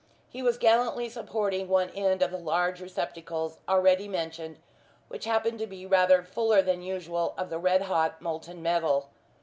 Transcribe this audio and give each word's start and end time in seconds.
He 0.29 0.41
was 0.41 0.57
gallantly 0.57 1.09
supporting 1.09 1.67
one 1.67 1.91
end 1.91 2.23
of 2.23 2.31
one 2.31 2.39
of 2.39 2.39
the 2.39 2.39
large 2.49 2.81
receptacles 2.81 3.59
already 3.69 4.07
mentioned, 4.07 4.57
which 5.09 5.25
happened 5.25 5.59
to 5.59 5.67
be 5.67 5.85
rather 5.85 6.23
fuller 6.23 6.63
than 6.63 6.81
usual 6.81 7.35
of 7.37 7.51
the 7.51 7.59
red 7.59 7.83
hot 7.83 8.19
molten 8.19 8.63
metal. 8.63 9.09